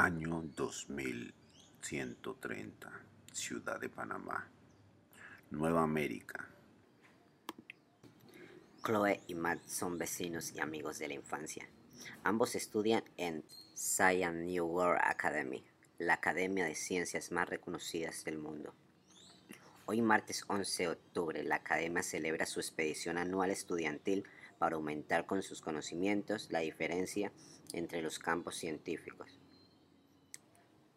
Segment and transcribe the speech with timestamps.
[0.00, 2.88] Año 2130,
[3.32, 4.48] Ciudad de Panamá,
[5.50, 6.48] Nueva América.
[8.84, 11.68] Chloe y Matt son vecinos y amigos de la infancia.
[12.22, 15.64] Ambos estudian en Science New World Academy,
[15.98, 18.76] la academia de ciencias más reconocidas del mundo.
[19.86, 24.22] Hoy martes 11 de octubre, la academia celebra su expedición anual estudiantil
[24.60, 27.32] para aumentar con sus conocimientos la diferencia
[27.72, 29.40] entre los campos científicos.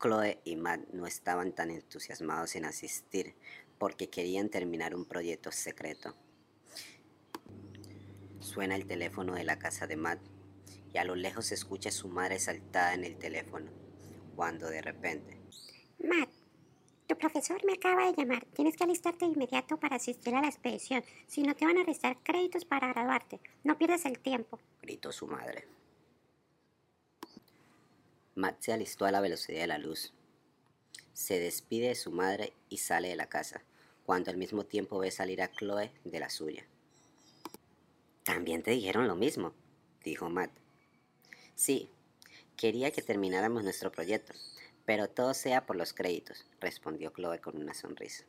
[0.00, 3.34] Chloe y Matt no estaban tan entusiasmados en asistir
[3.78, 6.14] porque querían terminar un proyecto secreto.
[8.40, 10.20] Suena el teléfono de la casa de Matt
[10.92, 13.70] y a lo lejos se escucha a su madre saltada en el teléfono,
[14.34, 15.38] cuando de repente...
[15.98, 16.30] Matt,
[17.06, 18.46] tu profesor me acaba de llamar.
[18.54, 21.04] Tienes que alistarte de inmediato para asistir a la expedición.
[21.26, 23.40] Si no, te van a restar créditos para graduarte.
[23.64, 24.58] No pierdas el tiempo.
[24.80, 25.79] Gritó su madre.
[28.34, 30.12] Matt se alistó a la velocidad de la luz.
[31.12, 33.62] Se despide de su madre y sale de la casa,
[34.06, 36.64] cuando al mismo tiempo ve salir a Chloe de la suya.
[38.24, 39.52] También te dijeron lo mismo,
[40.04, 40.50] dijo Matt.
[41.54, 41.90] Sí,
[42.56, 44.32] quería que termináramos nuestro proyecto,
[44.84, 48.24] pero todo sea por los créditos, respondió Chloe con una sonrisa.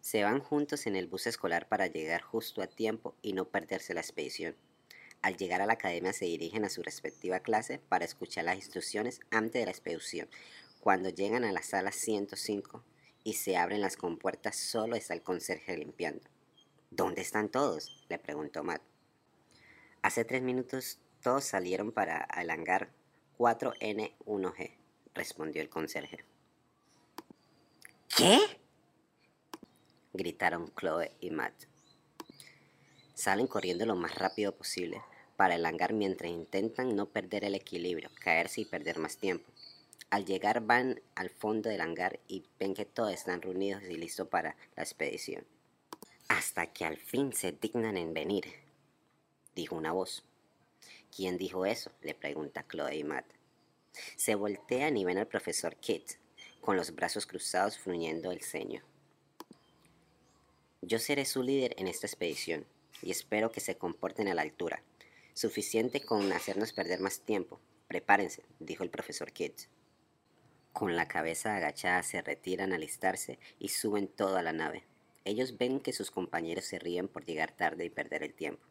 [0.00, 3.92] Se van juntos en el bus escolar para llegar justo a tiempo y no perderse
[3.92, 4.54] la expedición.
[5.22, 9.20] Al llegar a la academia se dirigen a su respectiva clase para escuchar las instrucciones
[9.30, 10.28] antes de la expedición.
[10.80, 12.84] Cuando llegan a la sala 105
[13.24, 16.28] y se abren las compuertas, solo está el conserje limpiando.
[16.90, 18.04] ¿Dónde están todos?
[18.08, 18.82] le preguntó Matt.
[20.02, 22.92] Hace tres minutos todos salieron para el hangar
[23.38, 24.76] 4N1G,
[25.14, 26.24] respondió el conserje.
[28.16, 28.38] ¿Qué?
[30.12, 31.75] gritaron Chloe y Matt.
[33.26, 35.02] Salen corriendo lo más rápido posible
[35.36, 39.50] para el hangar mientras intentan no perder el equilibrio, caerse y perder más tiempo.
[40.10, 44.28] Al llegar van al fondo del hangar y ven que todos están reunidos y listos
[44.28, 45.44] para la expedición.
[46.28, 48.44] Hasta que al fin se dignan en venir,
[49.56, 50.22] dijo una voz.
[51.10, 51.90] ¿Quién dijo eso?
[52.02, 53.26] le pregunta Chloe y Matt.
[54.14, 56.12] Se voltean y ven al profesor Kit,
[56.60, 58.84] con los brazos cruzados fruñendo el ceño.
[60.80, 62.64] Yo seré su líder en esta expedición,
[63.02, 64.82] y espero que se comporten a la altura.
[65.34, 67.60] Suficiente con hacernos perder más tiempo.
[67.88, 69.62] Prepárense, dijo el profesor Kit.
[70.72, 74.84] Con la cabeza agachada se retiran a alistarse y suben todo a la nave.
[75.24, 78.66] Ellos ven que sus compañeros se ríen por llegar tarde y perder el tiempo.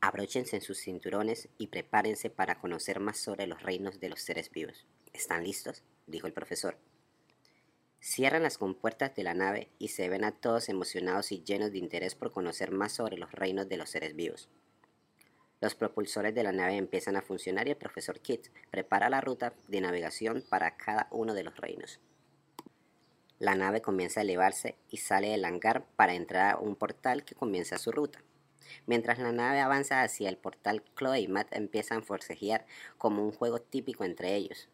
[0.00, 4.50] Abróchense en sus cinturones y prepárense para conocer más sobre los reinos de los seres
[4.50, 4.86] vivos.
[5.12, 5.82] ¿Están listos?
[6.06, 6.78] dijo el profesor.
[8.00, 11.78] Cierran las compuertas de la nave y se ven a todos emocionados y llenos de
[11.78, 14.48] interés por conocer más sobre los reinos de los seres vivos.
[15.60, 19.52] Los propulsores de la nave empiezan a funcionar y el profesor Kit prepara la ruta
[19.68, 22.00] de navegación para cada uno de los reinos.
[23.38, 27.34] La nave comienza a elevarse y sale del hangar para entrar a un portal que
[27.34, 28.22] comienza su ruta.
[28.86, 32.64] Mientras la nave avanza hacia el portal, Chloe y Matt empiezan a forcejear
[32.96, 34.68] como un juego típico entre ellos.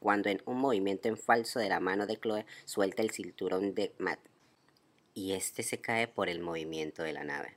[0.00, 3.94] Cuando en un movimiento en falso de la mano de Chloe suelta el cinturón de
[3.98, 4.20] Matt
[5.14, 7.56] y este se cae por el movimiento de la nave.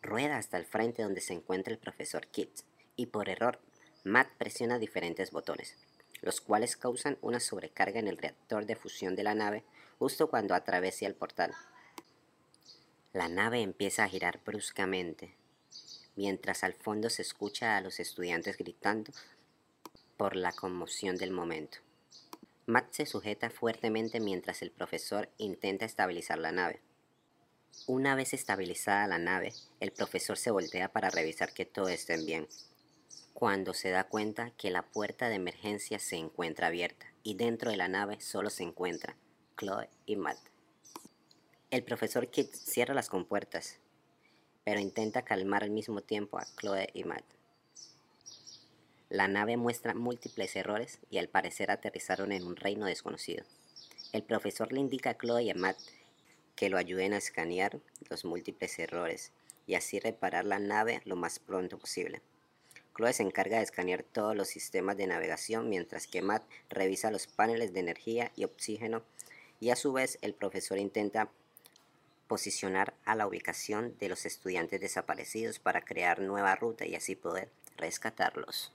[0.00, 2.50] Rueda hasta el frente donde se encuentra el profesor Kit
[2.96, 3.60] y por error
[4.02, 5.76] Matt presiona diferentes botones,
[6.22, 9.62] los cuales causan una sobrecarga en el reactor de fusión de la nave
[9.98, 11.52] justo cuando atraviesa el portal.
[13.12, 15.34] La nave empieza a girar bruscamente,
[16.16, 19.12] mientras al fondo se escucha a los estudiantes gritando
[20.16, 21.78] por la conmoción del momento.
[22.66, 26.80] Matt se sujeta fuertemente mientras el profesor intenta estabilizar la nave.
[27.86, 32.48] Una vez estabilizada la nave, el profesor se voltea para revisar que todo esté bien,
[33.34, 37.76] cuando se da cuenta que la puerta de emergencia se encuentra abierta y dentro de
[37.76, 39.16] la nave solo se encuentra
[39.58, 40.38] Chloe y Matt.
[41.70, 43.80] El profesor Kit cierra las compuertas,
[44.64, 47.24] pero intenta calmar al mismo tiempo a Chloe y Matt.
[49.14, 53.44] La nave muestra múltiples errores y al parecer aterrizaron en un reino desconocido.
[54.12, 55.78] El profesor le indica a Chloe y a Matt
[56.56, 57.78] que lo ayuden a escanear
[58.10, 59.30] los múltiples errores
[59.68, 62.22] y así reparar la nave lo más pronto posible.
[62.96, 67.28] Chloe se encarga de escanear todos los sistemas de navegación mientras que Matt revisa los
[67.28, 69.04] paneles de energía y oxígeno
[69.60, 71.30] y a su vez el profesor intenta
[72.26, 77.48] posicionar a la ubicación de los estudiantes desaparecidos para crear nueva ruta y así poder
[77.76, 78.72] rescatarlos.